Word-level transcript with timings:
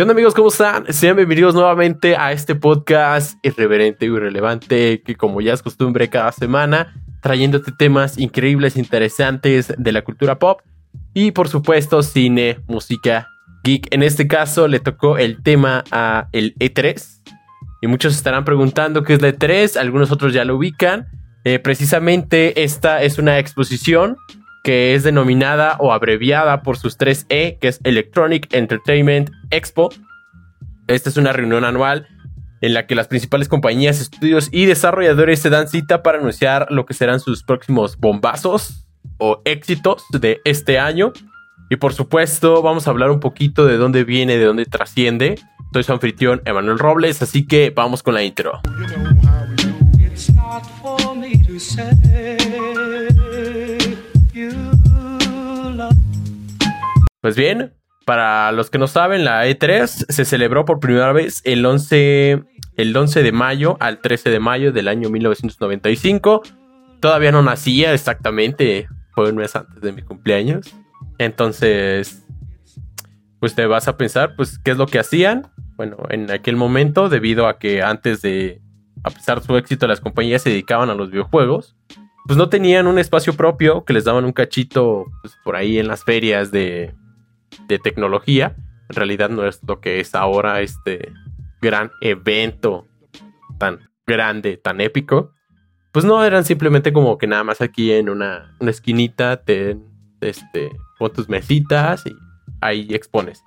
¿Qué 0.00 0.10
amigos? 0.10 0.32
¿Cómo 0.32 0.48
están? 0.48 0.90
Sean 0.94 1.14
bienvenidos 1.14 1.54
nuevamente 1.54 2.16
a 2.16 2.32
este 2.32 2.54
podcast 2.54 3.34
irreverente 3.44 4.06
y 4.06 4.08
irrelevante 4.08 5.02
que 5.02 5.14
como 5.14 5.42
ya 5.42 5.52
es 5.52 5.62
costumbre 5.62 6.08
cada 6.08 6.32
semana, 6.32 6.94
trayéndote 7.20 7.70
temas 7.70 8.16
increíbles, 8.16 8.78
interesantes 8.78 9.74
de 9.76 9.92
la 9.92 10.00
cultura 10.00 10.38
pop 10.38 10.62
y 11.12 11.32
por 11.32 11.48
supuesto 11.48 12.02
cine, 12.02 12.60
música, 12.66 13.28
geek. 13.62 13.92
En 13.92 14.02
este 14.02 14.26
caso 14.26 14.68
le 14.68 14.80
tocó 14.80 15.18
el 15.18 15.42
tema 15.42 15.84
a 15.90 16.28
el 16.32 16.54
E3 16.54 17.20
y 17.82 17.86
muchos 17.86 18.16
estarán 18.16 18.46
preguntando 18.46 19.02
qué 19.02 19.12
es 19.12 19.20
la 19.20 19.28
E3, 19.28 19.76
algunos 19.76 20.10
otros 20.10 20.32
ya 20.32 20.46
lo 20.46 20.56
ubican. 20.56 21.08
Eh, 21.44 21.58
precisamente 21.58 22.62
esta 22.62 23.02
es 23.02 23.18
una 23.18 23.38
exposición 23.38 24.16
que 24.62 24.94
es 24.94 25.02
denominada 25.02 25.76
o 25.78 25.92
abreviada 25.92 26.62
por 26.62 26.76
sus 26.76 26.96
tres 26.96 27.26
E, 27.28 27.58
que 27.60 27.68
es 27.68 27.80
Electronic 27.84 28.52
Entertainment 28.52 29.30
Expo. 29.50 29.90
Esta 30.86 31.08
es 31.08 31.16
una 31.16 31.32
reunión 31.32 31.64
anual 31.64 32.06
en 32.60 32.74
la 32.74 32.86
que 32.86 32.94
las 32.94 33.08
principales 33.08 33.48
compañías, 33.48 34.00
estudios 34.00 34.48
y 34.52 34.66
desarrolladores 34.66 35.40
se 35.40 35.50
dan 35.50 35.68
cita 35.68 36.02
para 36.02 36.18
anunciar 36.18 36.66
lo 36.70 36.84
que 36.84 36.94
serán 36.94 37.20
sus 37.20 37.42
próximos 37.42 37.96
bombazos 37.96 38.86
o 39.18 39.40
éxitos 39.44 40.04
de 40.12 40.40
este 40.44 40.78
año. 40.78 41.12
Y 41.70 41.76
por 41.76 41.94
supuesto, 41.94 42.62
vamos 42.62 42.86
a 42.86 42.90
hablar 42.90 43.10
un 43.10 43.20
poquito 43.20 43.64
de 43.64 43.76
dónde 43.76 44.04
viene, 44.04 44.36
de 44.36 44.44
dónde 44.44 44.66
trasciende. 44.66 45.38
Soy 45.72 45.84
su 45.84 45.92
anfitrión 45.92 46.42
Emanuel 46.44 46.78
Robles, 46.78 47.22
así 47.22 47.46
que 47.46 47.70
vamos 47.70 48.02
con 48.02 48.14
la 48.14 48.24
intro. 48.24 48.60
Pues 57.20 57.36
bien, 57.36 57.74
para 58.06 58.50
los 58.52 58.70
que 58.70 58.78
no 58.78 58.86
saben, 58.86 59.24
la 59.24 59.46
E3 59.46 59.86
se 59.86 60.24
celebró 60.24 60.64
por 60.64 60.80
primera 60.80 61.12
vez 61.12 61.42
el 61.44 61.64
11, 61.64 62.42
el 62.76 62.96
11 62.96 63.22
de 63.22 63.32
mayo 63.32 63.76
al 63.78 64.00
13 64.00 64.30
de 64.30 64.40
mayo 64.40 64.72
del 64.72 64.88
año 64.88 65.10
1995. 65.10 66.42
Todavía 67.00 67.30
no 67.30 67.42
nacía 67.42 67.92
exactamente, 67.92 68.88
fue 69.14 69.30
un 69.30 69.36
mes 69.36 69.54
antes 69.54 69.80
de 69.80 69.92
mi 69.92 70.02
cumpleaños. 70.02 70.74
Entonces, 71.18 72.24
pues 73.38 73.54
te 73.54 73.66
vas 73.66 73.86
a 73.86 73.96
pensar, 73.96 74.34
pues, 74.36 74.58
¿qué 74.58 74.72
es 74.72 74.76
lo 74.76 74.86
que 74.86 74.98
hacían? 74.98 75.50
Bueno, 75.76 75.98
en 76.08 76.30
aquel 76.30 76.56
momento, 76.56 77.08
debido 77.08 77.46
a 77.46 77.58
que 77.58 77.82
antes 77.82 78.22
de, 78.22 78.60
a 79.04 79.10
pesar 79.10 79.40
de 79.40 79.46
su 79.46 79.56
éxito, 79.56 79.86
las 79.86 80.00
compañías 80.00 80.42
se 80.42 80.50
dedicaban 80.50 80.90
a 80.90 80.94
los 80.94 81.10
videojuegos, 81.10 81.76
pues 82.26 82.36
no 82.36 82.48
tenían 82.48 82.86
un 82.86 82.98
espacio 82.98 83.34
propio 83.34 83.84
que 83.84 83.92
les 83.92 84.04
daban 84.04 84.24
un 84.24 84.32
cachito 84.32 85.06
pues, 85.22 85.36
por 85.44 85.56
ahí 85.56 85.78
en 85.78 85.88
las 85.88 86.04
ferias 86.04 86.50
de, 86.50 86.94
de 87.66 87.78
tecnología. 87.78 88.56
En 88.88 88.96
realidad 88.96 89.30
no 89.30 89.46
es 89.46 89.60
lo 89.66 89.80
que 89.80 90.00
es 90.00 90.14
ahora 90.14 90.60
este 90.60 91.12
gran 91.60 91.90
evento 92.00 92.86
tan 93.58 93.90
grande, 94.06 94.56
tan 94.56 94.80
épico. 94.80 95.32
Pues 95.92 96.04
no 96.04 96.24
eran 96.24 96.44
simplemente 96.44 96.92
como 96.92 97.18
que 97.18 97.26
nada 97.26 97.44
más 97.44 97.60
aquí 97.60 97.92
en 97.92 98.08
una, 98.08 98.56
esquinita 98.60 99.42
te 99.42 99.76
este, 100.20 100.70
pon 100.98 101.12
tus 101.12 101.28
mesitas 101.28 102.06
y 102.06 102.14
ahí 102.60 102.88
expones, 102.90 103.42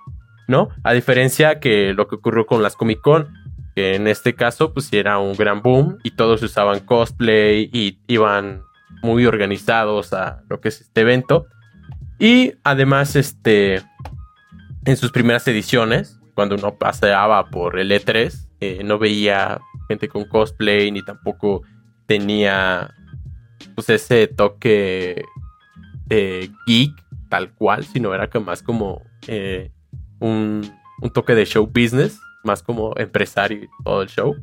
¿no? 0.48 0.68
A 0.82 0.92
diferencia 0.92 1.60
que 1.60 1.94
lo 1.94 2.08
que 2.08 2.16
ocurrió 2.16 2.46
con 2.46 2.62
las 2.62 2.76
Comic 2.76 3.00
Con, 3.00 3.32
que 3.74 3.94
en 3.94 4.06
este 4.06 4.34
caso 4.34 4.72
pues 4.72 4.92
era 4.92 5.18
un 5.18 5.34
gran 5.34 5.62
boom 5.62 5.98
y 6.02 6.12
todos 6.12 6.42
usaban 6.42 6.80
cosplay 6.80 7.70
y 7.72 7.98
iban 8.06 8.62
muy 9.02 9.26
organizados 9.26 10.12
a 10.12 10.42
lo 10.48 10.60
que 10.60 10.68
es 10.68 10.80
este 10.80 11.02
evento. 11.02 11.46
Y 12.18 12.54
además, 12.62 13.16
este, 13.16 13.82
en 14.84 14.96
sus 14.96 15.12
primeras 15.12 15.46
ediciones, 15.48 16.20
cuando 16.34 16.56
uno 16.56 16.76
paseaba 16.76 17.50
por 17.50 17.78
el 17.78 17.90
E3, 17.90 18.48
eh, 18.60 18.82
no 18.84 18.98
veía 18.98 19.60
gente 19.88 20.08
con 20.08 20.24
cosplay 20.24 20.90
ni 20.90 21.02
tampoco 21.02 21.62
tenía 22.06 22.92
pues 23.74 23.88
ese 23.90 24.26
toque 24.26 25.24
de 26.06 26.50
geek 26.66 26.92
tal 27.28 27.52
cual, 27.54 27.84
sino 27.84 28.14
era 28.14 28.28
más 28.40 28.62
como 28.62 29.02
eh, 29.26 29.72
un, 30.20 30.70
un, 31.00 31.10
toque 31.10 31.34
de 31.34 31.46
show 31.46 31.66
business, 31.66 32.20
más 32.44 32.62
como 32.62 32.92
empresario 32.96 33.64
y 33.64 33.68
todo 33.84 34.02
el 34.02 34.08
show. 34.08 34.36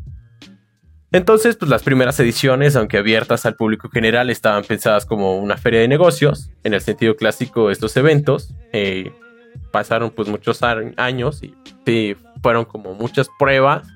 Entonces, 1.13 1.57
pues 1.57 1.69
las 1.69 1.83
primeras 1.83 2.19
ediciones, 2.19 2.75
aunque 2.75 2.97
abiertas 2.97 3.45
al 3.45 3.55
público 3.55 3.89
general, 3.89 4.29
estaban 4.29 4.63
pensadas 4.63 5.05
como 5.05 5.37
una 5.37 5.57
feria 5.57 5.81
de 5.81 5.87
negocios, 5.87 6.49
en 6.63 6.73
el 6.73 6.81
sentido 6.81 7.16
clásico 7.16 7.67
de 7.67 7.73
estos 7.73 7.95
eventos. 7.97 8.53
Eh, 8.71 9.11
pasaron 9.72 10.12
pues 10.12 10.28
muchos 10.28 10.62
años 10.63 11.41
y 11.44 12.16
fueron 12.41 12.66
como 12.66 12.94
muchas 12.94 13.28
pruebas 13.39 13.88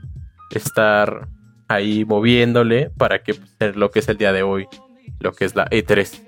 estar 0.51 1.27
ahí 1.67 2.05
moviéndole 2.05 2.91
para 2.97 3.23
que 3.23 3.33
pues, 3.33 3.75
lo 3.75 3.91
que 3.91 3.99
es 3.99 4.09
el 4.09 4.17
día 4.17 4.31
de 4.31 4.43
hoy, 4.43 4.67
lo 5.19 5.33
que 5.33 5.45
es 5.45 5.55
la 5.55 5.65
E3. 5.69 6.21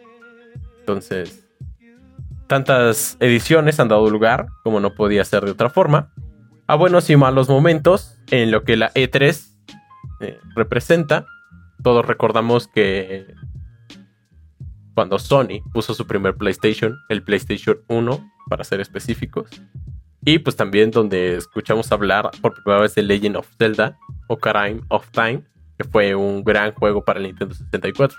Entonces, 0.79 1.47
tantas 2.47 3.17
ediciones 3.19 3.79
han 3.79 3.87
dado 3.87 4.09
lugar, 4.09 4.47
como 4.63 4.79
no 4.79 4.95
podía 4.95 5.23
ser 5.25 5.43
de 5.45 5.51
otra 5.51 5.69
forma, 5.69 6.13
a 6.67 6.75
buenos 6.75 7.09
y 7.09 7.15
malos 7.15 7.49
momentos 7.49 8.17
en 8.29 8.51
lo 8.51 8.63
que 8.63 8.77
la 8.77 8.91
E3 8.93 9.55
eh, 10.21 10.39
representa. 10.55 11.25
Todos 11.83 12.05
recordamos 12.05 12.67
que 12.67 13.33
cuando 14.93 15.19
Sony 15.19 15.61
puso 15.73 15.93
su 15.93 16.07
primer 16.07 16.35
PlayStation, 16.35 16.97
el 17.09 17.23
PlayStation 17.23 17.77
1, 17.87 18.31
para 18.49 18.63
ser 18.63 18.79
específicos. 18.79 19.49
Y 20.21 20.39
pues 20.39 20.55
también 20.55 20.91
donde 20.91 21.37
escuchamos 21.37 21.91
hablar 21.91 22.29
por 22.41 22.53
primera 22.53 22.81
vez 22.81 22.95
de 22.95 23.03
Legend 23.03 23.37
of 23.37 23.47
Zelda, 23.57 23.97
Ocarina 24.27 24.81
of 24.89 25.09
Time, 25.11 25.43
que 25.77 25.83
fue 25.85 26.15
un 26.15 26.43
gran 26.43 26.73
juego 26.73 27.03
para 27.03 27.19
el 27.19 27.27
Nintendo 27.27 27.53
64. 27.53 28.17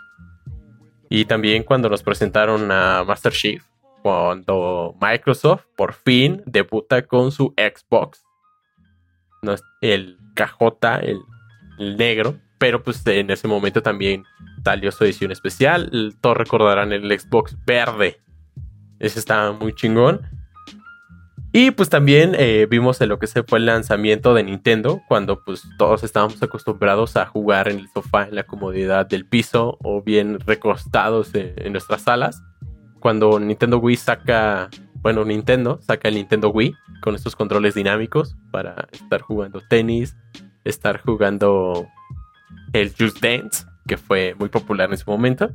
Y 1.10 1.24
también 1.24 1.62
cuando 1.64 1.88
nos 1.88 2.02
presentaron 2.02 2.70
a 2.70 3.04
Master 3.04 3.32
Chief, 3.32 3.62
cuando 4.02 4.96
Microsoft 5.00 5.64
por 5.76 5.92
fin 5.92 6.42
debuta 6.46 7.02
con 7.02 7.32
su 7.32 7.54
Xbox. 7.56 8.24
el 9.80 10.18
KJ, 10.34 11.00
el, 11.02 11.20
el 11.78 11.96
negro, 11.96 12.38
pero 12.58 12.82
pues 12.82 13.06
en 13.06 13.30
ese 13.30 13.48
momento 13.48 13.82
también 13.82 14.24
salió 14.64 14.92
su 14.92 15.04
edición 15.04 15.32
especial. 15.32 16.16
Todos 16.20 16.36
recordarán 16.36 16.92
el 16.92 17.18
Xbox 17.18 17.56
verde. 17.64 18.20
Ese 19.00 19.18
estaba 19.18 19.52
muy 19.52 19.72
chingón. 19.74 20.22
Y 21.52 21.70
pues 21.70 21.88
también 21.88 22.34
eh, 22.38 22.66
vimos 22.68 23.00
en 23.00 23.08
lo 23.08 23.18
que 23.18 23.26
se 23.26 23.42
fue 23.42 23.58
el 23.58 23.66
lanzamiento 23.66 24.34
de 24.34 24.42
Nintendo, 24.42 25.02
cuando 25.08 25.42
pues 25.44 25.62
todos 25.78 26.04
estábamos 26.04 26.42
acostumbrados 26.42 27.16
a 27.16 27.24
jugar 27.24 27.68
en 27.68 27.78
el 27.78 27.88
sofá, 27.88 28.24
en 28.24 28.34
la 28.34 28.44
comodidad 28.44 29.06
del 29.06 29.24
piso 29.24 29.78
o 29.82 30.02
bien 30.02 30.40
recostados 30.40 31.34
en, 31.34 31.72
nuestras 31.72 32.02
salas. 32.02 32.42
Cuando 33.00 33.40
Nintendo 33.40 33.78
Wii 33.78 33.96
saca, 33.96 34.68
bueno, 34.96 35.24
Nintendo 35.24 35.80
saca 35.80 36.08
el 36.08 36.16
Nintendo 36.16 36.50
Wii 36.50 36.74
con 37.00 37.14
estos 37.14 37.34
controles 37.34 37.74
dinámicos 37.74 38.36
para 38.50 38.86
estar 38.92 39.22
jugando 39.22 39.62
tenis, 39.70 40.16
estar 40.64 41.00
jugando 41.00 41.88
el 42.74 42.92
Just 42.96 43.22
Dance, 43.22 43.64
que 43.86 43.96
fue 43.96 44.34
muy 44.38 44.50
popular 44.50 44.90
en 44.90 44.98
su 44.98 45.10
momento. 45.10 45.50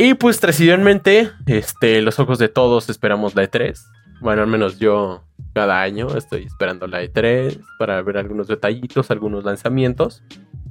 Y 0.00 0.14
pues 0.14 0.38
tradicionalmente, 0.38 1.32
este, 1.46 2.00
los 2.02 2.20
ojos 2.20 2.38
de 2.38 2.48
todos 2.48 2.88
esperamos 2.88 3.34
la 3.34 3.42
E3. 3.42 3.76
Bueno, 4.20 4.42
al 4.42 4.48
menos 4.48 4.78
yo 4.78 5.24
cada 5.54 5.82
año 5.82 6.16
estoy 6.16 6.44
esperando 6.44 6.86
la 6.86 7.02
E3 7.02 7.60
para 7.80 8.00
ver 8.02 8.16
algunos 8.16 8.46
detallitos, 8.46 9.10
algunos 9.10 9.42
lanzamientos. 9.42 10.22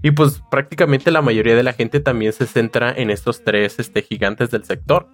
Y 0.02 0.12
pues 0.12 0.42
prácticamente 0.50 1.12
la 1.12 1.22
mayoría 1.22 1.58
de 1.58 1.64
la 1.64 1.74
gente 1.74 2.00
también 2.00 2.32
se 2.32 2.46
centra 2.46 2.94
en 2.96 3.10
estos 3.10 3.44
tres 3.44 3.80
este, 3.80 4.02
gigantes 4.02 4.50
del 4.50 4.64
sector 4.64 5.10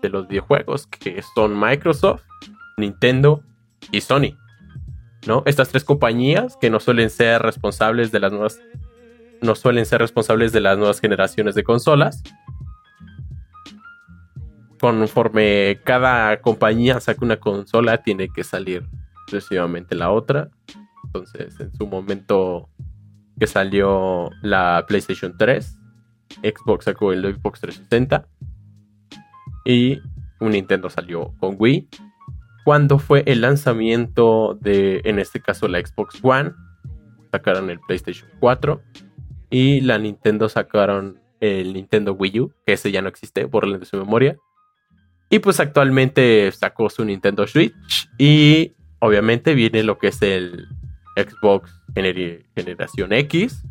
de 0.00 0.10
los 0.10 0.28
videojuegos, 0.28 0.86
que 0.86 1.20
son 1.34 1.58
Microsoft, 1.58 2.22
Nintendo 2.76 3.42
y 3.90 4.00
Sony. 4.00 4.38
¿No? 5.26 5.42
Estas 5.44 5.70
tres 5.70 5.82
compañías 5.82 6.56
que 6.60 6.70
no 6.70 6.78
suelen 6.78 7.10
ser 7.10 7.42
responsables 7.42 8.12
de 8.12 8.20
las 8.20 8.30
nuevas 8.30 8.60
no 9.42 9.54
suelen 9.54 9.86
ser 9.86 10.00
responsables 10.00 10.52
de 10.52 10.60
las 10.60 10.78
nuevas 10.78 11.00
generaciones 11.00 11.54
de 11.54 11.64
consolas. 11.64 12.22
Conforme 14.80 15.80
cada 15.84 16.40
compañía 16.40 17.00
saca 17.00 17.24
una 17.24 17.38
consola, 17.38 18.02
tiene 18.02 18.28
que 18.28 18.44
salir 18.44 18.86
sucesivamente 19.26 19.94
la 19.94 20.10
otra. 20.10 20.50
Entonces, 21.04 21.58
en 21.60 21.72
su 21.72 21.86
momento 21.86 22.68
que 23.38 23.46
salió 23.46 24.30
la 24.42 24.84
PlayStation 24.86 25.36
3, 25.36 25.78
Xbox 26.42 26.84
sacó 26.84 27.12
el 27.12 27.22
Xbox 27.22 27.60
360 27.60 28.26
y 29.64 29.98
un 30.40 30.50
Nintendo 30.50 30.90
salió 30.90 31.32
con 31.38 31.56
Wii. 31.58 31.88
Cuando 32.64 32.98
fue 32.98 33.22
el 33.26 33.42
lanzamiento 33.42 34.58
de, 34.60 35.00
en 35.04 35.18
este 35.18 35.40
caso, 35.40 35.68
la 35.68 35.78
Xbox 35.78 36.18
One, 36.22 36.52
sacaron 37.30 37.70
el 37.70 37.78
PlayStation 37.80 38.28
4 38.40 38.82
y 39.50 39.80
la 39.80 39.98
Nintendo 39.98 40.48
sacaron 40.48 41.20
el 41.40 41.74
Nintendo 41.74 42.12
Wii 42.14 42.40
U, 42.40 42.52
que 42.66 42.72
ese 42.72 42.90
ya 42.90 43.02
no 43.02 43.08
existe, 43.08 43.46
por 43.46 43.78
de 43.78 43.84
su 43.84 43.96
memoria. 43.96 44.36
Y 45.28 45.40
pues 45.40 45.58
actualmente 45.60 46.50
sacó 46.52 46.88
su 46.88 47.04
Nintendo 47.04 47.46
Switch 47.46 47.74
y 48.16 48.74
obviamente 49.00 49.54
viene 49.54 49.82
lo 49.82 49.98
que 49.98 50.08
es 50.08 50.22
el 50.22 50.68
Xbox 51.16 51.72
Generación 51.94 53.12
X 53.12 53.64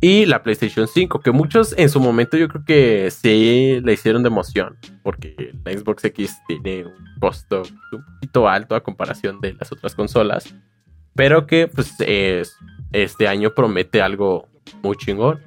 y 0.00 0.26
la 0.26 0.42
PlayStation 0.42 0.86
5, 0.86 1.20
que 1.20 1.32
muchos 1.32 1.74
en 1.76 1.88
su 1.88 1.98
momento 2.00 2.36
yo 2.36 2.48
creo 2.48 2.64
que 2.64 3.10
sí 3.10 3.80
le 3.82 3.92
hicieron 3.92 4.22
de 4.22 4.28
emoción, 4.28 4.78
porque 5.02 5.52
la 5.64 5.72
Xbox 5.72 6.04
X 6.04 6.38
tiene 6.46 6.86
un 6.86 6.94
costo 7.18 7.62
un 7.92 8.04
poquito 8.04 8.48
alto 8.48 8.76
a 8.76 8.82
comparación 8.82 9.40
de 9.40 9.54
las 9.54 9.72
otras 9.72 9.96
consolas, 9.96 10.54
pero 11.14 11.46
que 11.46 11.66
pues 11.66 11.96
es, 11.98 12.56
este 12.92 13.26
año 13.26 13.54
promete 13.54 14.00
algo 14.00 14.48
muy 14.82 14.96
chingón, 14.96 15.40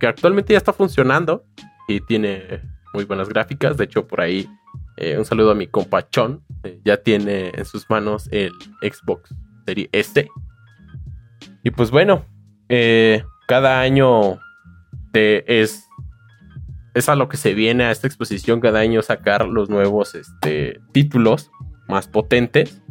que 0.00 0.06
actualmente 0.06 0.54
ya 0.54 0.58
está 0.58 0.72
funcionando 0.72 1.44
y 1.86 2.00
tiene 2.00 2.62
muy 2.92 3.04
buenas 3.04 3.28
gráficas, 3.28 3.76
de 3.76 3.84
hecho 3.84 4.06
por 4.06 4.20
ahí 4.20 4.48
eh, 4.96 5.16
un 5.16 5.24
saludo 5.24 5.52
a 5.52 5.54
mi 5.54 5.66
compachón, 5.66 6.42
eh, 6.64 6.80
ya 6.84 6.96
tiene 6.98 7.52
en 7.54 7.64
sus 7.64 7.88
manos 7.88 8.28
el 8.32 8.52
Xbox 8.82 9.34
Series 9.64 9.88
S. 9.92 10.28
Y 11.62 11.70
pues 11.70 11.90
bueno, 11.90 12.24
eh, 12.68 13.22
cada 13.46 13.80
año 13.80 14.40
es, 15.12 15.88
es 16.94 17.08
a 17.08 17.16
lo 17.16 17.28
que 17.28 17.36
se 17.36 17.54
viene 17.54 17.84
a 17.84 17.90
esta 17.90 18.06
exposición, 18.06 18.60
cada 18.60 18.80
año 18.80 19.02
sacar 19.02 19.46
los 19.46 19.68
nuevos 19.68 20.14
este, 20.14 20.80
títulos 20.92 21.50
más 21.88 22.08
potentes. 22.08 22.82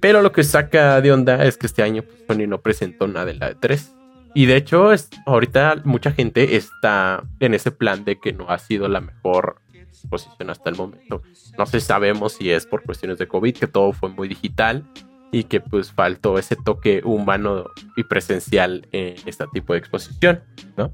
Pero 0.00 0.22
lo 0.22 0.32
que 0.32 0.42
saca 0.42 1.00
de 1.00 1.12
onda 1.12 1.44
es 1.44 1.56
que 1.56 1.66
este 1.66 1.82
año 1.84 2.02
pues, 2.02 2.24
Sony 2.26 2.48
no 2.48 2.60
presentó 2.60 3.06
nada 3.06 3.26
de 3.26 3.34
la 3.34 3.52
E3. 3.52 4.01
Y 4.34 4.46
de 4.46 4.56
hecho, 4.56 4.92
es, 4.92 5.10
ahorita 5.26 5.82
mucha 5.84 6.12
gente 6.12 6.56
está 6.56 7.22
en 7.40 7.54
ese 7.54 7.70
plan 7.70 8.04
de 8.04 8.18
que 8.18 8.32
no 8.32 8.48
ha 8.48 8.58
sido 8.58 8.88
la 8.88 9.00
mejor 9.00 9.60
exposición 9.74 10.50
hasta 10.50 10.70
el 10.70 10.76
momento. 10.76 11.22
No 11.58 11.66
sé, 11.66 11.80
sabemos 11.80 12.34
si 12.34 12.50
es 12.50 12.66
por 12.66 12.82
cuestiones 12.82 13.18
de 13.18 13.28
COVID, 13.28 13.54
que 13.54 13.66
todo 13.66 13.92
fue 13.92 14.08
muy 14.08 14.28
digital 14.28 14.84
y 15.30 15.44
que 15.44 15.60
pues 15.60 15.92
faltó 15.92 16.38
ese 16.38 16.56
toque 16.56 17.02
humano 17.04 17.64
y 17.96 18.04
presencial 18.04 18.86
en 18.92 19.16
este 19.26 19.44
tipo 19.52 19.72
de 19.72 19.78
exposición, 19.78 20.42
¿no? 20.76 20.90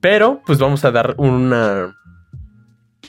Pero 0.00 0.42
pues 0.46 0.58
vamos 0.58 0.84
a 0.84 0.90
dar 0.90 1.14
una, 1.18 1.96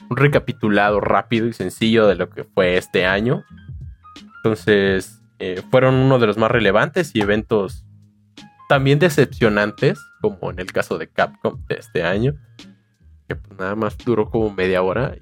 un 0.10 0.18
recapitulado 0.18 1.00
rápido 1.00 1.48
y 1.48 1.54
sencillo 1.54 2.08
de 2.08 2.16
lo 2.16 2.30
que 2.30 2.44
fue 2.44 2.78
este 2.78 3.06
año. 3.06 3.44
Entonces, 4.38 5.22
eh, 5.40 5.62
fueron 5.70 5.96
uno 5.96 6.20
de 6.20 6.28
los 6.28 6.38
más 6.38 6.50
relevantes 6.50 7.12
y 7.14 7.22
eventos 7.22 7.87
también 8.68 9.00
decepcionantes, 9.00 10.00
como 10.22 10.52
en 10.52 10.60
el 10.60 10.72
caso 10.72 10.98
de 10.98 11.08
Capcom 11.08 11.66
de 11.68 11.75
este 11.75 12.04
año, 12.04 12.34
que 13.28 13.36
pues, 13.36 13.60
nada 13.60 13.75
más 13.75 13.98
duró 13.98 14.30
como 14.30 14.54
media 14.54 14.81
hora 14.81 15.16
y 15.16 15.22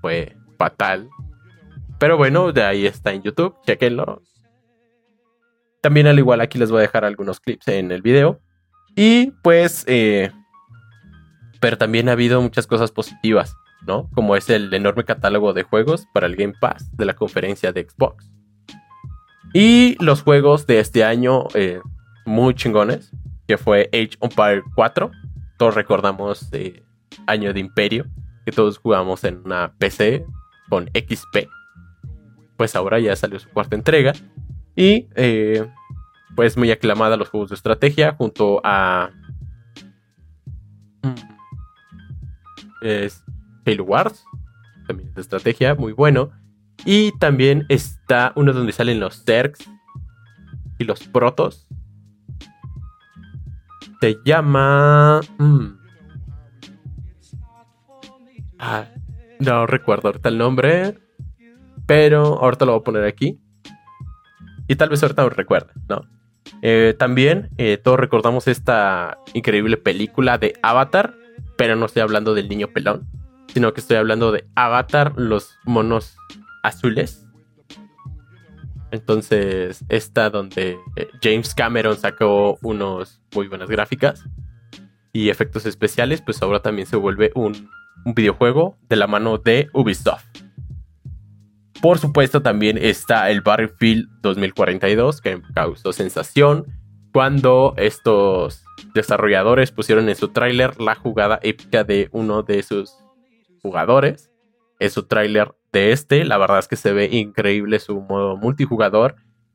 fue 0.00 0.36
fatal. 0.58 1.08
Pero 1.98 2.16
bueno, 2.16 2.52
de 2.52 2.62
ahí 2.62 2.86
está 2.86 3.12
en 3.12 3.22
YouTube, 3.22 3.54
chequenlo. 3.66 4.22
También 5.82 6.06
al 6.06 6.18
igual 6.18 6.40
aquí 6.40 6.58
les 6.58 6.70
voy 6.70 6.78
a 6.78 6.82
dejar 6.82 7.04
algunos 7.04 7.40
clips 7.40 7.68
en 7.68 7.90
el 7.92 8.02
video. 8.02 8.40
Y 8.96 9.32
pues, 9.42 9.84
eh, 9.86 10.30
pero 11.60 11.78
también 11.78 12.08
ha 12.08 12.12
habido 12.12 12.40
muchas 12.40 12.66
cosas 12.66 12.90
positivas, 12.90 13.54
¿no? 13.86 14.08
Como 14.14 14.36
es 14.36 14.50
el 14.50 14.72
enorme 14.74 15.04
catálogo 15.04 15.52
de 15.52 15.62
juegos 15.62 16.06
para 16.12 16.26
el 16.26 16.36
Game 16.36 16.54
Pass 16.60 16.94
de 16.96 17.04
la 17.04 17.14
conferencia 17.14 17.72
de 17.72 17.86
Xbox. 17.88 18.30
Y 19.52 19.96
los 20.02 20.22
juegos 20.22 20.66
de 20.66 20.80
este 20.80 21.04
año 21.04 21.44
eh, 21.54 21.80
muy 22.30 22.54
chingones, 22.54 23.10
que 23.46 23.58
fue 23.58 23.90
Age 23.92 24.16
Empire 24.20 24.62
4. 24.74 25.10
Todos 25.58 25.74
recordamos 25.74 26.48
Año 27.26 27.52
de 27.52 27.60
Imperio, 27.60 28.06
que 28.46 28.52
todos 28.52 28.78
jugamos 28.78 29.24
en 29.24 29.42
una 29.44 29.74
PC 29.76 30.24
con 30.68 30.88
XP. 30.94 31.48
Pues 32.56 32.76
ahora 32.76 33.00
ya 33.00 33.16
salió 33.16 33.38
su 33.38 33.48
cuarta 33.50 33.74
entrega. 33.74 34.12
Y 34.76 35.08
eh, 35.16 35.68
pues 36.36 36.56
muy 36.56 36.70
aclamada 36.70 37.16
los 37.16 37.28
juegos 37.28 37.50
de 37.50 37.56
estrategia 37.56 38.14
junto 38.14 38.60
a... 38.64 39.10
Mm, 41.02 41.14
es 42.82 43.24
Halo 43.66 43.84
Wars, 43.84 44.24
también 44.86 45.12
de 45.12 45.20
estrategia, 45.20 45.74
muy 45.74 45.92
bueno. 45.92 46.30
Y 46.84 47.10
también 47.18 47.66
está 47.68 48.32
uno 48.36 48.52
donde 48.52 48.72
salen 48.72 49.00
los 49.00 49.24
Zergs 49.24 49.68
y 50.78 50.84
los 50.84 51.02
Protos. 51.08 51.66
Se 54.00 54.18
llama... 54.24 55.20
Mm, 55.38 55.66
ah, 58.58 58.84
no 59.38 59.66
recuerdo 59.66 60.08
ahorita 60.08 60.28
el 60.28 60.38
nombre. 60.38 60.98
Pero 61.86 62.38
ahorita 62.40 62.64
lo 62.64 62.72
voy 62.72 62.80
a 62.80 62.84
poner 62.84 63.04
aquí. 63.04 63.40
Y 64.68 64.76
tal 64.76 64.88
vez 64.88 65.02
ahorita 65.02 65.22
lo 65.24 65.30
recuerde, 65.30 65.72
¿no? 65.88 66.02
Eh, 66.62 66.94
también 66.98 67.50
eh, 67.58 67.78
todos 67.78 67.98
recordamos 67.98 68.46
esta 68.46 69.18
increíble 69.34 69.76
película 69.76 70.38
de 70.38 70.54
Avatar, 70.62 71.14
pero 71.56 71.76
no 71.76 71.86
estoy 71.86 72.02
hablando 72.02 72.34
del 72.34 72.48
niño 72.48 72.68
pelón, 72.68 73.08
sino 73.48 73.72
que 73.72 73.80
estoy 73.80 73.96
hablando 73.96 74.30
de 74.30 74.44
Avatar, 74.54 75.14
los 75.16 75.56
monos 75.64 76.16
azules. 76.62 77.26
Entonces, 78.92 79.84
esta 79.88 80.30
donde 80.30 80.78
eh, 80.96 81.08
James 81.22 81.54
Cameron 81.54 81.96
sacó 81.96 82.58
unos 82.62 83.22
muy 83.34 83.48
buenas 83.48 83.68
gráficas 83.68 84.24
y 85.12 85.28
efectos 85.28 85.66
especiales, 85.66 86.22
pues 86.22 86.40
ahora 86.42 86.60
también 86.60 86.86
se 86.86 86.96
vuelve 86.96 87.32
un 87.34 87.70
videojuego 88.04 88.78
de 88.88 88.96
la 88.96 89.06
mano 89.06 89.38
de 89.38 89.68
Ubisoft. 89.72 90.26
Por 91.80 91.98
supuesto, 91.98 92.42
también 92.42 92.76
está 92.76 93.30
el 93.30 93.40
Battlefield 93.40 94.06
2042, 94.20 95.20
que 95.20 95.40
causó 95.54 95.92
sensación 95.92 96.66
cuando 97.12 97.74
estos 97.76 98.64
desarrolladores 98.94 99.72
pusieron 99.72 100.08
en 100.08 100.16
su 100.16 100.28
tráiler 100.28 100.80
la 100.80 100.94
jugada 100.94 101.38
épica 101.42 101.82
de 101.82 102.08
uno 102.12 102.42
de 102.42 102.62
sus 102.62 102.94
jugadores. 103.62 104.29
Es 104.80 104.94
su 104.94 105.04
tráiler 105.04 105.54
de 105.72 105.92
este. 105.92 106.24
La 106.24 106.38
verdad 106.38 106.58
es 106.58 106.66
que 106.66 106.76
se 106.76 106.92
ve 106.92 107.08
increíble 107.12 107.78
su 107.78 108.00
modo 108.00 108.36
multijugador. 108.36 109.14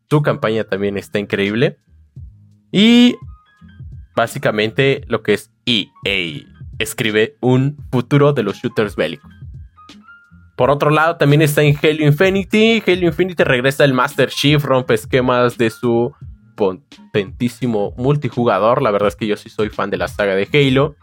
Su 0.10 0.22
campaña 0.22 0.64
también 0.64 0.98
está 0.98 1.20
increíble. 1.20 1.78
Y 2.72 3.16
básicamente 4.16 5.04
lo 5.08 5.22
que 5.24 5.34
es 5.34 5.52
EA 5.66 6.46
escribe 6.80 7.36
un 7.42 7.78
futuro 7.92 8.34
de 8.34 8.44
los 8.44 8.58
shooters 8.58 8.96
bélicos. 8.96 9.32
Por 10.56 10.70
otro 10.70 10.90
lado, 10.90 11.18
también 11.18 11.42
está 11.42 11.64
en 11.64 11.76
Halo 11.76 12.06
Infinity. 12.06 12.82
Halo 12.86 13.08
Infinity 13.08 13.44
regresa 13.44 13.84
el 13.84 13.94
Master 13.94 14.30
Chief, 14.30 14.64
rompe 14.64 14.94
esquemas 14.94 15.58
de 15.58 15.70
su 15.70 16.14
potentísimo 16.56 17.94
multijugador. 17.98 18.82
La 18.82 18.92
verdad 18.92 19.10
es 19.10 19.18
que 19.18 19.28
yo 19.28 19.36
sí 19.36 19.50
soy 19.50 19.70
fan 19.70 19.90
de 19.90 19.98
la 19.98 20.08
saga 20.08 20.36
de 20.36 20.48
Halo. 20.54 20.96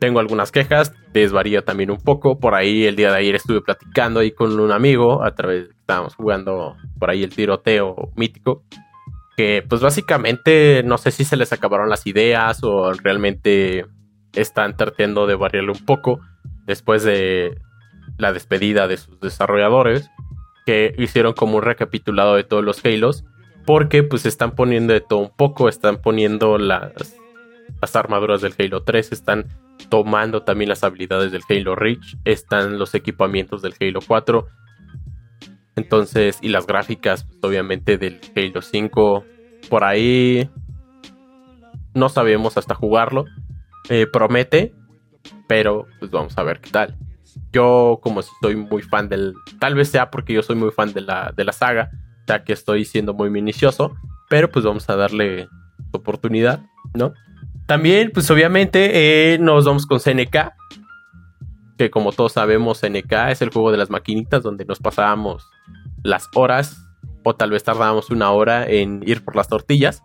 Tengo 0.00 0.18
algunas 0.18 0.50
quejas, 0.50 0.94
desvarío 1.12 1.62
también 1.62 1.90
un 1.90 2.00
poco. 2.00 2.40
Por 2.40 2.54
ahí 2.54 2.86
el 2.86 2.96
día 2.96 3.10
de 3.12 3.18
ayer 3.18 3.34
estuve 3.34 3.60
platicando 3.60 4.20
ahí 4.20 4.32
con 4.32 4.58
un 4.58 4.72
amigo, 4.72 5.22
a 5.22 5.34
través 5.34 5.68
estábamos 5.68 6.14
jugando 6.14 6.74
por 6.98 7.10
ahí 7.10 7.22
el 7.22 7.34
tiroteo 7.34 8.10
mítico. 8.16 8.64
Que 9.36 9.62
pues 9.68 9.82
básicamente 9.82 10.82
no 10.84 10.96
sé 10.96 11.10
si 11.10 11.24
se 11.24 11.36
les 11.36 11.52
acabaron 11.52 11.90
las 11.90 12.06
ideas 12.06 12.60
o 12.62 12.92
realmente 12.94 13.84
están 14.32 14.74
tratando 14.76 15.26
de 15.26 15.34
variarle 15.34 15.72
un 15.72 15.84
poco 15.84 16.20
después 16.64 17.02
de 17.02 17.60
la 18.16 18.32
despedida 18.32 18.88
de 18.88 18.96
sus 18.96 19.20
desarrolladores, 19.20 20.10
que 20.64 20.94
hicieron 20.96 21.34
como 21.34 21.58
un 21.58 21.62
recapitulado 21.62 22.36
de 22.36 22.44
todos 22.44 22.64
los 22.64 22.84
Halos, 22.84 23.24
porque 23.66 24.02
pues 24.02 24.24
están 24.24 24.52
poniendo 24.52 24.94
de 24.94 25.00
todo 25.00 25.18
un 25.18 25.30
poco, 25.36 25.68
están 25.68 26.00
poniendo 26.00 26.58
las, 26.58 27.16
las 27.80 27.96
armaduras 27.96 28.40
del 28.40 28.54
Halo 28.58 28.82
3, 28.82 29.12
están 29.12 29.46
tomando 29.88 30.42
también 30.42 30.68
las 30.68 30.84
habilidades 30.84 31.32
del 31.32 31.42
Halo 31.48 31.74
Reach, 31.74 32.16
están 32.24 32.78
los 32.78 32.94
equipamientos 32.94 33.62
del 33.62 33.74
Halo 33.80 34.00
4, 34.06 34.46
entonces, 35.76 36.38
y 36.42 36.48
las 36.48 36.66
gráficas, 36.66 37.24
pues, 37.24 37.38
obviamente, 37.42 37.96
del 37.96 38.20
Halo 38.36 38.62
5, 38.62 39.24
por 39.68 39.84
ahí 39.84 40.50
no 41.94 42.08
sabemos 42.08 42.56
hasta 42.56 42.74
jugarlo. 42.74 43.24
Eh, 43.88 44.06
promete, 44.06 44.74
pero 45.48 45.86
pues 45.98 46.10
vamos 46.10 46.36
a 46.38 46.42
ver 46.42 46.60
qué 46.60 46.70
tal 46.70 46.96
yo 47.52 47.98
como 48.02 48.22
soy 48.22 48.56
muy 48.56 48.82
fan 48.82 49.08
del, 49.08 49.34
tal 49.58 49.74
vez 49.74 49.90
sea 49.90 50.10
porque 50.10 50.32
yo 50.32 50.42
soy 50.42 50.56
muy 50.56 50.70
fan 50.70 50.92
de 50.92 51.00
la, 51.00 51.32
de 51.36 51.44
la 51.44 51.52
saga, 51.52 51.90
ya 52.26 52.44
que 52.44 52.52
estoy 52.52 52.84
siendo 52.84 53.14
muy 53.14 53.30
minucioso, 53.30 53.96
pero 54.28 54.50
pues 54.50 54.64
vamos 54.64 54.88
a 54.88 54.96
darle 54.96 55.48
oportunidad, 55.92 56.60
¿no? 56.94 57.12
También, 57.70 58.10
pues 58.12 58.28
obviamente 58.32 59.34
eh, 59.34 59.38
nos 59.38 59.64
vamos 59.64 59.86
con 59.86 60.00
CNK, 60.00 60.54
que 61.78 61.88
como 61.88 62.10
todos 62.10 62.32
sabemos, 62.32 62.80
CNK 62.80 63.30
es 63.30 63.42
el 63.42 63.50
juego 63.50 63.70
de 63.70 63.78
las 63.78 63.90
maquinitas 63.90 64.42
donde 64.42 64.64
nos 64.64 64.80
pasábamos 64.80 65.48
las 66.02 66.26
horas 66.34 66.84
o 67.22 67.36
tal 67.36 67.52
vez 67.52 67.62
tardábamos 67.62 68.10
una 68.10 68.32
hora 68.32 68.68
en 68.68 69.04
ir 69.06 69.24
por 69.24 69.36
las 69.36 69.46
tortillas. 69.46 70.02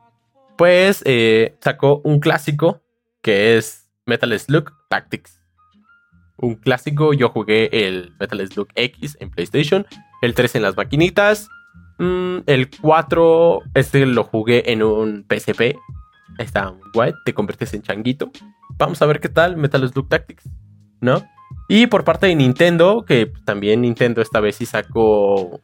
Pues 0.60 1.02
eh, 1.08 1.58
sacó 1.60 2.02
un 2.04 2.20
clásico 2.20 2.84
que 3.24 3.58
es 3.58 3.90
Metal 4.06 4.38
Slug 4.38 4.72
Tactics 4.88 5.42
un 6.38 6.58
clásico. 6.58 7.14
Yo 7.14 7.30
jugué 7.30 7.88
el 7.88 8.14
Metal 8.20 8.48
Slug 8.48 8.68
X 8.76 9.18
en 9.20 9.32
PlayStation 9.32 9.88
El 10.22 10.36
3 10.36 10.54
en 10.54 10.62
las 10.62 10.78
maquinitas. 10.78 11.50
Mm, 11.98 12.42
el 12.46 12.70
4, 12.80 13.62
este 13.74 14.06
lo 14.06 14.24
jugué 14.24 14.72
en 14.72 14.84
un 14.84 15.26
PSP. 15.28 15.76
Está 16.38 16.74
guay, 16.94 17.14
te 17.26 17.34
conviertes 17.34 17.74
en 17.74 17.82
changuito. 17.82 18.32
Vamos 18.78 19.02
a 19.02 19.06
ver 19.06 19.20
qué 19.20 19.30
tal 19.30 19.58
Metal 19.58 19.88
Slug 19.88 20.10
Tactics, 20.10 20.50
¿no? 21.02 21.24
Y 21.68 21.88
por 21.88 22.04
parte 22.04 22.28
de 22.28 22.36
Nintendo, 22.36 23.06
que 23.06 23.32
también 23.46 23.82
Nintendo 23.82 24.22
esta 24.22 24.40
vez 24.40 24.58
sí 24.58 24.66
sacó... 24.66 25.62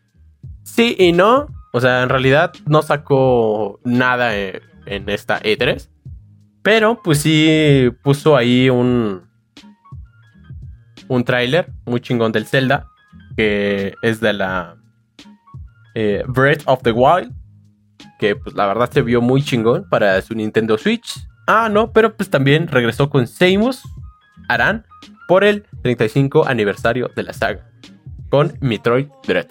Sí 0.63 0.95
y 0.97 1.11
no. 1.11 1.47
O 1.73 1.81
sea, 1.81 2.03
en 2.03 2.09
realidad 2.09 2.53
no 2.65 2.81
sacó 2.81 3.79
nada 3.83 4.37
en, 4.37 4.61
en 4.85 5.09
esta 5.09 5.39
E3. 5.41 5.89
Pero 6.61 7.01
pues 7.03 7.19
sí 7.19 7.89
puso 8.03 8.35
ahí 8.37 8.69
un... 8.69 9.29
Un 11.07 11.23
tráiler 11.25 11.71
muy 11.85 11.99
chingón 11.99 12.31
del 12.31 12.45
Zelda. 12.45 12.87
Que 13.35 13.93
es 14.01 14.19
de 14.21 14.33
la 14.33 14.81
eh, 15.93 16.23
Breath 16.27 16.63
of 16.65 16.81
the 16.83 16.91
Wild, 16.91 17.33
que 18.21 18.37
pues 18.37 18.55
la 18.55 18.67
verdad 18.67 18.89
se 18.91 19.01
vio 19.01 19.19
muy 19.19 19.41
chingón 19.41 19.89
para 19.89 20.21
su 20.21 20.35
Nintendo 20.35 20.77
Switch. 20.77 21.27
Ah, 21.47 21.69
no, 21.69 21.91
pero 21.91 22.15
pues 22.15 22.29
también 22.29 22.67
regresó 22.67 23.09
con 23.09 23.25
Samus 23.25 23.81
Aran 24.47 24.85
por 25.27 25.43
el 25.43 25.65
35 25.81 26.47
aniversario 26.47 27.09
de 27.15 27.23
la 27.23 27.33
saga, 27.33 27.67
con 28.29 28.53
Metroid 28.61 29.07
Dread. 29.27 29.47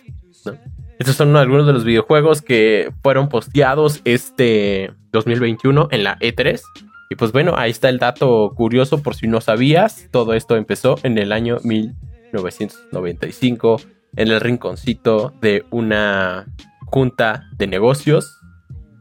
Estos 1.00 1.16
son 1.16 1.36
algunos 1.36 1.66
de 1.66 1.72
los 1.72 1.84
videojuegos 1.84 2.42
que 2.42 2.92
fueron 3.02 3.28
posteados 3.28 4.02
este 4.04 4.92
2021 5.10 5.88
en 5.90 6.04
la 6.04 6.16
E3. 6.20 6.62
Y 7.10 7.16
pues 7.16 7.32
bueno, 7.32 7.54
ahí 7.56 7.72
está 7.72 7.88
el 7.88 7.98
dato 7.98 8.52
curioso 8.54 9.02
por 9.02 9.16
si 9.16 9.26
no 9.26 9.40
sabías. 9.40 10.06
Todo 10.12 10.34
esto 10.34 10.54
empezó 10.56 10.94
en 11.02 11.18
el 11.18 11.32
año 11.32 11.58
1995 11.64 13.80
en 14.16 14.28
el 14.28 14.40
rinconcito 14.40 15.32
de 15.40 15.64
una 15.70 16.46
junta 16.90 17.48
de 17.56 17.66
negocios, 17.66 18.39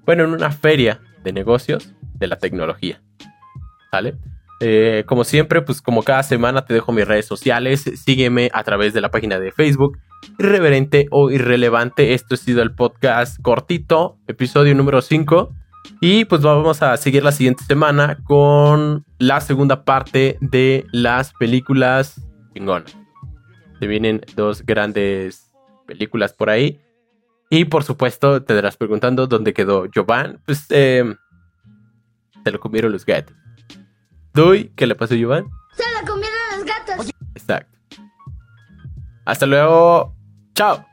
bueno, 0.06 0.24
en 0.24 0.32
una 0.32 0.51
feria 0.51 1.01
de 1.24 1.34
negocios 1.34 1.94
de 2.15 2.27
la 2.27 2.38
tecnología. 2.38 3.01
¿Vale? 3.91 4.18
Eh, 4.62 5.03
como 5.08 5.24
siempre, 5.24 5.62
pues 5.62 5.82
como 5.82 6.03
cada 6.03 6.22
semana 6.24 6.65
te 6.65 6.74
dejo 6.74 6.91
mis 6.91 7.08
redes 7.08 7.25
sociales, 7.25 7.89
sígueme 7.96 8.51
a 8.53 8.63
través 8.63 8.94
de 8.94 9.01
la 9.01 9.10
página 9.10 9.39
de 9.39 9.51
Facebook, 9.51 9.98
irreverente 10.38 11.08
o 11.12 11.32
irrelevante. 11.32 12.13
Esto 12.13 12.36
ha 12.36 12.38
sido 12.38 12.62
el 12.62 12.75
podcast 12.75 13.41
cortito, 13.41 14.18
episodio 14.27 14.75
número 14.75 15.01
5. 15.01 15.53
Y 16.01 16.25
pues 16.25 16.41
vamos 16.41 16.82
a 16.82 16.96
seguir 16.98 17.24
la 17.24 17.32
siguiente 17.32 17.63
semana 17.63 18.20
con 18.24 19.06
la 19.18 19.39
segunda 19.41 19.86
parte 19.86 20.38
de 20.41 20.86
las 20.91 21.34
películas 21.34 22.22
chingonas. 22.53 22.98
Se 23.79 23.88
vienen 23.88 24.22
dos 24.36 24.65
grandes 24.65 25.51
películas 25.88 26.34
por 26.34 26.50
ahí. 26.50 26.82
Y 27.50 27.65
por 27.65 27.84
supuesto, 27.84 28.44
te 28.44 28.53
estarás 28.53 28.77
preguntando 28.77 29.25
dónde 29.27 29.53
quedó 29.53 29.86
Jovan. 29.94 30.41
Pues 30.46 30.65
eh, 30.70 31.15
se 32.44 32.51
lo 32.51 32.60
comieron 32.60 32.91
los 32.91 33.06
gatos. 33.06 33.36
Duy, 34.34 34.72
¿qué 34.75 34.86
le 34.86 34.96
pasó 34.96 35.15
a 35.15 35.18
Jovan? 35.20 35.50
Se 35.74 35.84
lo 36.00 36.12
comieron 36.12 36.38
los 36.56 36.65
gatos. 36.65 37.10
Exacto. 37.34 37.77
Hasta 39.25 39.46
luego. 39.46 40.15
Chao. 40.53 40.86